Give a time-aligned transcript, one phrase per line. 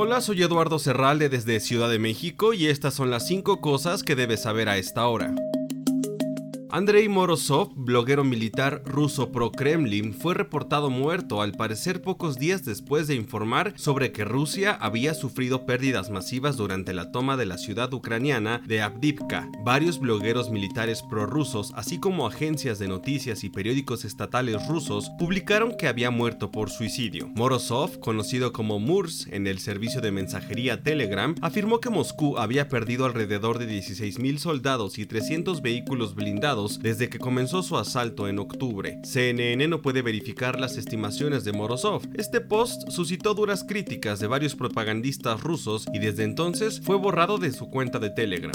[0.00, 4.14] Hola, soy Eduardo Serralde desde Ciudad de México y estas son las 5 cosas que
[4.14, 5.34] debes saber a esta hora.
[6.70, 13.14] Andrei Morozov, bloguero militar ruso pro-Kremlin, fue reportado muerto al parecer pocos días después de
[13.14, 18.60] informar sobre que Rusia había sufrido pérdidas masivas durante la toma de la ciudad ucraniana
[18.66, 19.48] de Avdivka.
[19.64, 25.88] Varios blogueros militares prorrusos, así como agencias de noticias y periódicos estatales rusos, publicaron que
[25.88, 27.28] había muerto por suicidio.
[27.34, 33.06] Morozov, conocido como Murs en el servicio de mensajería Telegram, afirmó que Moscú había perdido
[33.06, 38.98] alrededor de 16.000 soldados y 300 vehículos blindados desde que comenzó su asalto en octubre.
[39.04, 42.02] CNN no puede verificar las estimaciones de Morozov.
[42.14, 47.52] Este post suscitó duras críticas de varios propagandistas rusos y desde entonces fue borrado de
[47.52, 48.52] su cuenta de Telegram.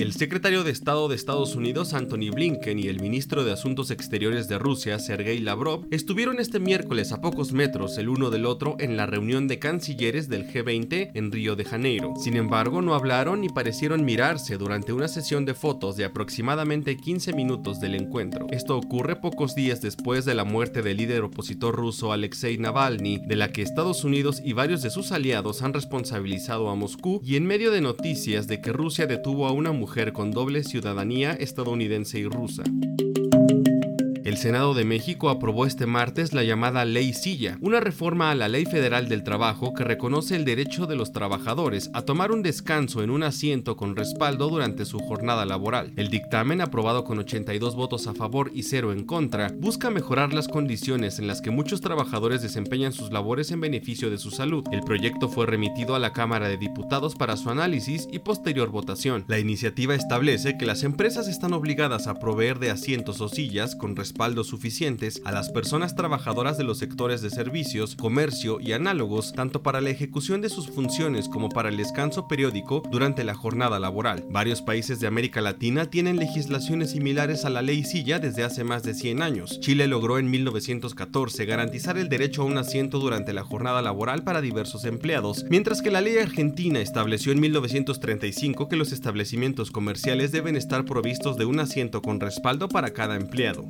[0.00, 4.48] El secretario de Estado de Estados Unidos, Anthony Blinken, y el ministro de Asuntos Exteriores
[4.48, 8.96] de Rusia, Sergei Lavrov, estuvieron este miércoles a pocos metros el uno del otro en
[8.96, 12.14] la reunión de cancilleres del G20 en Río de Janeiro.
[12.16, 17.34] Sin embargo, no hablaron ni parecieron mirarse durante una sesión de fotos de aproximadamente 15
[17.34, 18.46] minutos del encuentro.
[18.52, 23.36] Esto ocurre pocos días después de la muerte del líder opositor ruso Alexei Navalny, de
[23.36, 27.44] la que Estados Unidos y varios de sus aliados han responsabilizado a Moscú, y en
[27.44, 32.24] medio de noticias de que Rusia detuvo a una mujer con doble ciudadanía estadounidense y
[32.24, 32.62] rusa.
[34.30, 38.46] El Senado de México aprobó este martes la llamada Ley Silla, una reforma a la
[38.46, 43.02] Ley Federal del Trabajo que reconoce el derecho de los trabajadores a tomar un descanso
[43.02, 45.92] en un asiento con respaldo durante su jornada laboral.
[45.96, 50.46] El dictamen, aprobado con 82 votos a favor y 0 en contra, busca mejorar las
[50.46, 54.62] condiciones en las que muchos trabajadores desempeñan sus labores en beneficio de su salud.
[54.70, 59.24] El proyecto fue remitido a la Cámara de Diputados para su análisis y posterior votación.
[59.26, 63.96] La iniciativa establece que las empresas están obligadas a proveer de asientos o sillas con
[63.96, 69.62] respaldo suficientes a las personas trabajadoras de los sectores de servicios, comercio y análogos, tanto
[69.62, 74.26] para la ejecución de sus funciones como para el descanso periódico durante la jornada laboral.
[74.28, 78.82] Varios países de América Latina tienen legislaciones similares a la ley Silla desde hace más
[78.82, 79.58] de 100 años.
[79.60, 84.42] Chile logró en 1914 garantizar el derecho a un asiento durante la jornada laboral para
[84.42, 90.56] diversos empleados, mientras que la ley argentina estableció en 1935 que los establecimientos comerciales deben
[90.56, 93.64] estar provistos de un asiento con respaldo para cada empleado.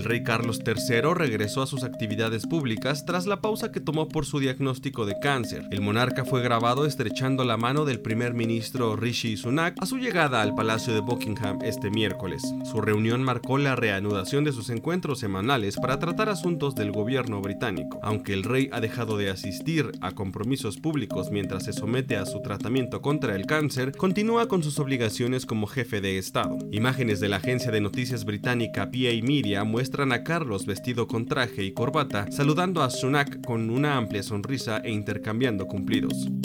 [0.00, 4.24] El rey Carlos III regresó a sus actividades públicas tras la pausa que tomó por
[4.24, 5.66] su diagnóstico de cáncer.
[5.70, 10.40] El monarca fue grabado estrechando la mano del primer ministro Rishi Sunak a su llegada
[10.40, 12.40] al Palacio de Buckingham este miércoles.
[12.64, 18.00] Su reunión marcó la reanudación de sus encuentros semanales para tratar asuntos del gobierno británico.
[18.02, 22.40] Aunque el rey ha dejado de asistir a compromisos públicos mientras se somete a su
[22.40, 26.56] tratamiento contra el cáncer, continúa con sus obligaciones como jefe de Estado.
[26.72, 31.64] Imágenes de la agencia de noticias británica PA Media muestran a Carlos vestido con traje
[31.64, 36.39] y corbata, saludando a Sunak con una amplia sonrisa e intercambiando cumplidos.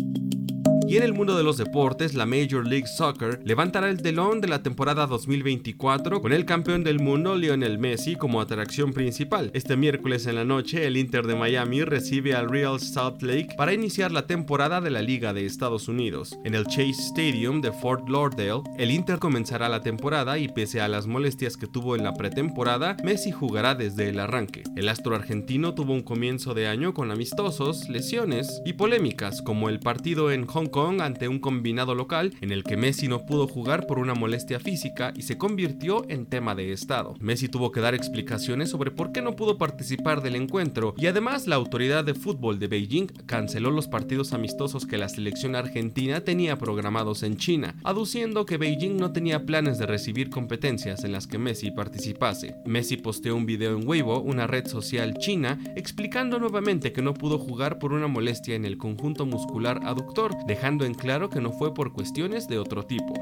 [0.88, 4.48] Y en el mundo de los deportes, la Major League Soccer levantará el telón de
[4.48, 9.50] la temporada 2024 con el campeón del mundo Lionel Messi como atracción principal.
[9.56, 13.74] Este miércoles en la noche, el Inter de Miami recibe al Real Salt Lake para
[13.74, 16.38] iniciar la temporada de la Liga de Estados Unidos.
[16.46, 20.88] En el Chase Stadium de Fort Lauderdale, el Inter comenzará la temporada y pese a
[20.88, 24.62] las molestias que tuvo en la pretemporada, Messi jugará desde el arranque.
[24.76, 29.80] El astro argentino tuvo un comienzo de año con amistosos, lesiones y polémicas como el
[29.80, 33.88] partido en Hong Kong ante un combinado local en el que Messi no pudo jugar
[33.88, 37.16] por una molestia física y se convirtió en tema de Estado.
[37.22, 41.48] Messi tuvo que dar explicaciones sobre por qué no pudo participar del encuentro y además
[41.48, 46.58] la autoridad de fútbol de Beijing canceló los partidos amistosos que la selección argentina tenía
[46.58, 51.38] programados en China, aduciendo que Beijing no tenía planes de recibir competencias en las que
[51.38, 52.56] Messi participase.
[52.66, 57.40] Messi posteó un video en Weibo, una red social china, explicando nuevamente que no pudo
[57.40, 60.36] jugar por una molestia en el conjunto muscular aductor,
[60.66, 63.14] dejando en claro que no fue por cuestiones de otro tipo.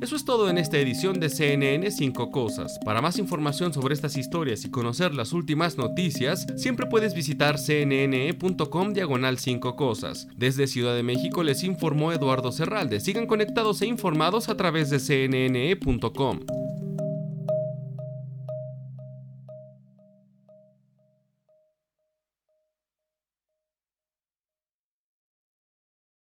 [0.00, 2.78] Eso es todo en esta edición de CNN 5 Cosas.
[2.86, 8.94] Para más información sobre estas historias y conocer las últimas noticias, siempre puedes visitar cnne.com
[8.94, 10.26] diagonal 5 Cosas.
[10.38, 13.00] Desde Ciudad de México les informó Eduardo Serralde.
[13.00, 16.38] Sigan conectados e informados a través de cnne.com.